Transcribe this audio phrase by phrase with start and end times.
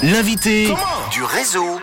[0.00, 0.72] L'invité
[1.10, 1.80] du réseau.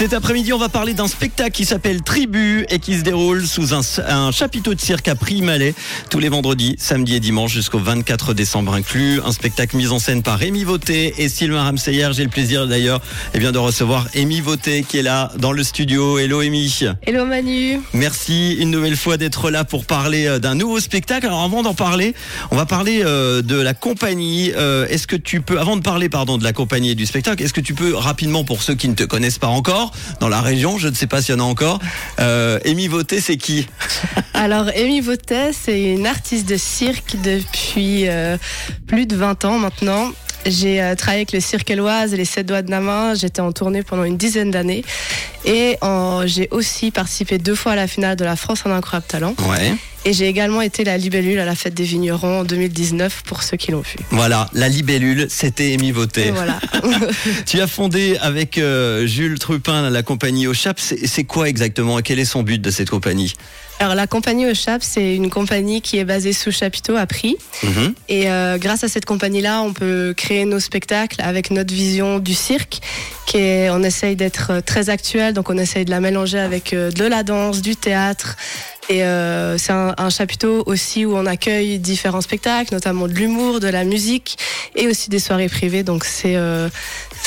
[0.00, 3.74] Cet après-midi, on va parler d'un spectacle qui s'appelle Tribu et qui se déroule sous
[3.74, 5.74] un, un chapiteau de cirque à Prix-Malais
[6.08, 9.20] tous les vendredis, samedi et dimanche jusqu'au 24 décembre inclus.
[9.22, 12.08] Un spectacle mis en scène par Amy Voté et Sylvain Ramseyer.
[12.12, 13.02] J'ai le plaisir d'ailleurs
[13.34, 16.18] eh bien, de recevoir Amy Voté qui est là dans le studio.
[16.18, 16.74] Hello Amy.
[17.06, 17.80] Hello Manu.
[17.92, 21.26] Merci une nouvelle fois d'être là pour parler euh, d'un nouveau spectacle.
[21.26, 22.14] Alors avant d'en parler,
[22.50, 24.52] on va parler euh, de la compagnie.
[24.56, 27.42] Euh, est-ce que tu peux, avant de parler pardon de la compagnie et du spectacle,
[27.42, 29.89] est-ce que tu peux rapidement pour ceux qui ne te connaissent pas encore,
[30.20, 31.78] dans la région, je ne sais pas s'il y en a encore.
[32.18, 33.68] Euh, Amy Voté, c'est qui?
[34.34, 38.36] Alors, Amy Voté, c'est une artiste de cirque depuis euh,
[38.86, 40.10] plus de 20 ans maintenant.
[40.46, 43.14] J'ai euh, travaillé avec le Cirque Éloise et les Sept Doigts de Namin.
[43.14, 44.84] J'étais en tournée pendant une dizaine d'années.
[45.44, 45.76] Et
[46.24, 49.34] j'ai aussi participé deux fois à la finale de la France en incroyable talent.
[49.48, 49.74] Ouais.
[50.06, 53.58] Et j'ai également été la libellule à la fête des vignerons en 2019 pour ceux
[53.58, 53.96] qui l'ont vu.
[54.10, 56.28] Voilà, la libellule, c'était Amy Voté.
[56.28, 56.58] Et voilà.
[57.46, 60.80] Tu as fondé avec euh, Jules Trupin la compagnie Au Chap.
[60.80, 63.34] C'est quoi exactement et Quel est son but de cette compagnie?
[63.78, 67.36] Alors, la compagnie Au Chap, c'est une compagnie qui est basée sous chapiteau à Prix.
[67.62, 67.94] Mhm.
[68.08, 72.34] Et euh, grâce à cette compagnie-là, on peut créer nos spectacles avec notre vision du
[72.34, 72.80] cirque,
[73.26, 76.74] qui est, on essaye d'être euh, très actuel, donc on essaye de la mélanger avec
[76.74, 78.36] de la danse, du théâtre.
[78.88, 83.60] Et euh, c'est un, un chapiteau aussi où on accueille différents spectacles, notamment de l'humour,
[83.60, 84.36] de la musique
[84.74, 85.84] et aussi des soirées privées.
[85.84, 86.68] Donc c'est euh,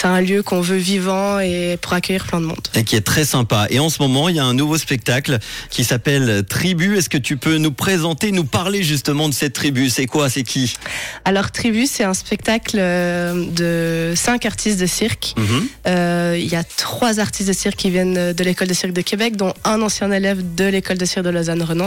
[0.03, 2.67] un lieu qu'on veut vivant et pour accueillir plein de monde.
[2.75, 3.67] Et qui est très sympa.
[3.69, 6.97] Et en ce moment, il y a un nouveau spectacle qui s'appelle Tribu.
[6.97, 9.89] Est-ce que tu peux nous présenter, nous parler justement de cette tribu?
[9.89, 10.29] C'est quoi?
[10.29, 10.75] C'est qui?
[11.23, 15.35] Alors Tribu, c'est un spectacle euh, de cinq artistes de cirque.
[15.37, 15.67] Mhm.
[15.87, 19.01] Euh, Il y a trois artistes de cirque qui viennent de l'école de cirque de
[19.01, 21.29] Québec, dont un ancien élève de l'école de cirque de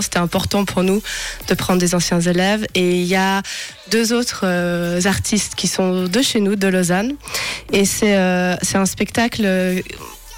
[0.03, 1.03] C'était important pour nous
[1.49, 2.67] de prendre des anciens élèves.
[2.75, 3.43] Et il y a
[3.91, 7.15] deux autres euh, artistes qui sont de chez nous, de Lausanne.
[7.73, 9.43] Et c'est euh, un spectacle.
[9.45, 9.81] euh,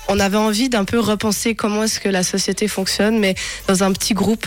[0.08, 3.34] on avait envie d'un peu repenser comment est-ce que la société fonctionne, mais
[3.66, 4.47] dans un petit groupe.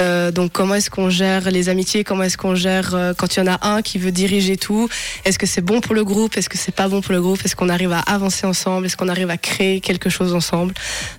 [0.00, 2.04] Euh, donc comment est-ce qu'on gère les amitiés?
[2.04, 4.88] Comment est-ce qu'on gère euh, quand il y en a un qui veut diriger tout?
[5.24, 6.36] Est-ce que c'est bon pour le groupe?
[6.36, 7.44] Est-ce que c'est pas bon pour le groupe?
[7.44, 8.86] Est-ce qu'on arrive à avancer ensemble?
[8.86, 10.74] Est-ce qu'on arrive à créer quelque chose ensemble?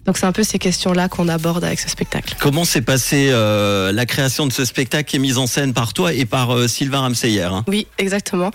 [0.06, 2.36] Donc c'est un peu ces questions-là qu'on aborde avec ce spectacle.
[2.40, 5.94] Comment s'est passée euh, la création de ce spectacle qui est mise en scène par
[5.94, 7.64] toi et par euh, Sylvain Ramseyer hein?
[7.68, 8.52] Oui, exactement.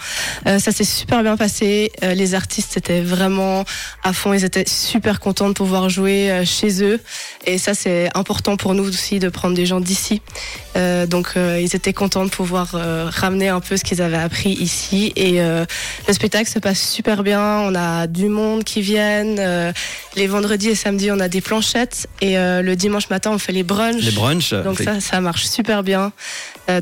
[0.46, 1.92] Euh, ça s'est super bien passé.
[2.02, 3.64] Euh, les artistes étaient vraiment
[4.02, 4.32] à fond.
[4.32, 7.00] Ils étaient super contents de pouvoir jouer chez eux.
[7.44, 10.11] Et ça, c'est important pour nous aussi de prendre des gens d'ici.
[10.76, 14.16] Euh, donc, euh, ils étaient contents de pouvoir euh, ramener un peu ce qu'ils avaient
[14.16, 15.12] appris ici.
[15.16, 17.60] Et le spectacle se passe super bien.
[17.60, 19.40] On a du monde qui viennent.
[20.16, 22.08] Les vendredis et samedis, on a des planchettes.
[22.20, 24.02] Et le dimanche matin, on fait les brunchs.
[24.02, 24.54] Les brunchs.
[24.54, 26.12] Donc ça, ça marche super bien.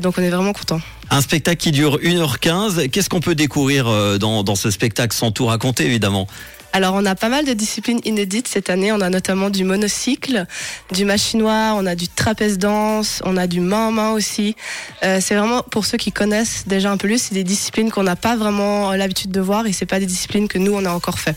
[0.01, 0.81] Donc on est vraiment contents.
[1.09, 2.89] Un spectacle qui dure 1h15.
[2.89, 3.85] Qu'est-ce qu'on peut découvrir
[4.19, 6.27] dans, dans ce spectacle sans tout raconter évidemment?
[6.73, 8.91] Alors, on a pas mal de disciplines inédites cette année.
[8.91, 10.45] On a notamment du monocycle,
[10.91, 14.55] du machinois, on a du trapèze danse, on a du main à main aussi.
[15.03, 18.03] Euh, c'est vraiment pour ceux qui connaissent déjà un peu plus, c'est des disciplines qu'on
[18.03, 20.91] n'a pas vraiment l'habitude de voir et c'est pas des disciplines que nous on a
[20.91, 21.35] encore fait.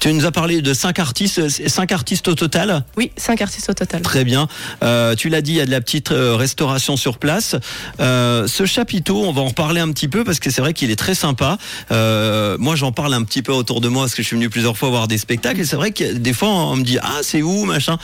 [0.00, 2.84] Tu nous as parlé de 5 artistes, 5 artistes au total?
[2.96, 4.02] Oui, cinq artistes au total.
[4.02, 4.48] Très bien.
[4.82, 7.56] Euh, tu l'as dit, il y a de la petite euh, restauration sur place.
[8.00, 10.90] Euh, ce chapiteau, on va en reparler un petit peu parce que c'est vrai qu'il
[10.90, 11.58] est très sympa.
[11.90, 14.50] Euh, moi, j'en parle un petit peu autour de moi parce que je suis venu
[14.50, 17.20] plusieurs fois voir des spectacles et c'est vrai que des fois, on me dit ah
[17.22, 17.98] c'est où machin.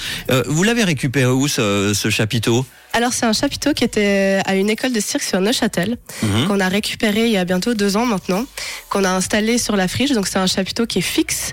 [0.46, 2.66] Vous l'avez récupéré où ce, ce chapiteau?
[2.94, 5.96] Alors, c'est un chapiteau qui était à une école de cirque sur Neuchâtel.
[6.22, 6.46] Mhm.
[6.48, 8.44] qu'on a récupéré il y a bientôt deux ans maintenant,
[8.90, 10.12] qu'on a installé sur la friche.
[10.12, 11.52] Donc c'est un chapiteau qui est fixe.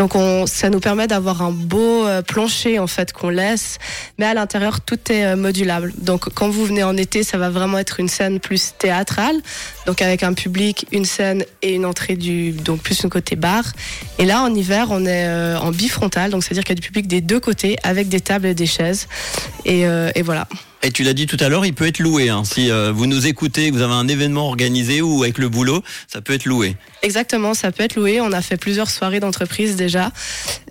[0.00, 3.76] Donc on, ça nous permet d'avoir un beau euh, plancher en fait qu'on laisse,
[4.18, 5.92] mais à l'intérieur tout est euh, modulable.
[5.98, 9.36] Donc quand vous venez en été, ça va vraiment être une scène plus théâtrale,
[9.84, 13.62] donc avec un public, une scène et une entrée du donc plus un côté bar.
[14.18, 16.78] Et là en hiver, on est euh, en bifrontal, donc c'est à dire qu'il y
[16.78, 19.06] a du public des deux côtés avec des tables et des chaises.
[19.66, 20.48] Et, euh, et voilà.
[20.82, 22.30] Et tu l'as dit tout à l'heure, il peut être loué.
[22.30, 22.42] Hein.
[22.44, 25.82] Si euh, vous nous écoutez, que vous avez un événement organisé ou avec le boulot,
[26.10, 26.74] ça peut être loué.
[27.02, 28.22] Exactement, ça peut être loué.
[28.22, 29.89] On a fait plusieurs soirées d'entreprise déjà.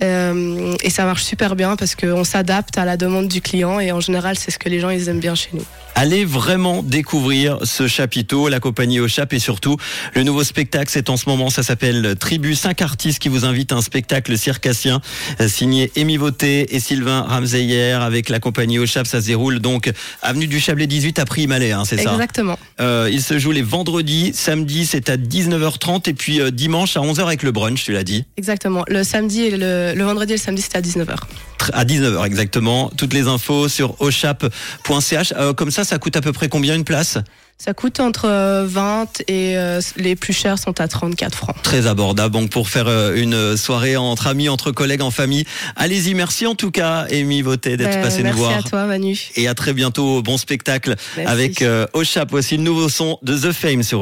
[0.01, 3.92] Euh, et ça marche super bien parce qu'on s'adapte à la demande du client et
[3.92, 5.66] en général, c'est ce que les gens ils aiment bien chez nous.
[6.01, 9.75] Allez vraiment découvrir ce chapiteau, la compagnie au Chap et surtout
[10.15, 10.89] le nouveau spectacle.
[10.89, 12.55] C'est en ce moment, ça s'appelle Tribu.
[12.55, 15.01] Cinq artistes qui vous invitent à un spectacle circassien
[15.41, 19.07] euh, signé Amy Voté et Sylvain Ramseyer avec la compagnie au Chap.
[19.07, 19.91] Ça se déroule donc
[20.21, 22.57] avenue du Chablais 18 à Prix-Malais, hein, c'est ça Exactement.
[22.79, 27.01] euh, Il se joue les vendredis, samedi c'est à 19h30 et puis euh, dimanche à
[27.01, 28.23] 11h avec le brunch, tu l'as dit.
[28.37, 28.85] Exactement.
[28.87, 31.15] Le samedi et le, le vendredi et le samedi, c'était à 19h.
[31.59, 32.89] Tr- À 19h exactement.
[32.95, 35.33] Toutes les infos sur ochap.ch.
[35.37, 37.18] Euh, comme ça, ça coûte à peu près combien une place
[37.57, 38.30] Ça coûte entre
[38.63, 39.56] 20 et
[39.97, 41.56] les plus chers sont à 34 francs.
[41.63, 42.31] Très abordable.
[42.31, 45.45] Donc pour faire une soirée entre amis, entre collègues, en famille,
[45.75, 46.13] allez-y.
[46.13, 48.51] Merci en tout cas, Amy Voté, d'être ben, passé nous voir.
[48.51, 49.18] Merci à toi, Manu.
[49.36, 50.21] Et à très bientôt.
[50.21, 50.95] Bon spectacle
[51.25, 51.63] avec
[51.94, 52.30] Oshap.
[52.30, 53.97] Voici le nouveau son de The Fame sur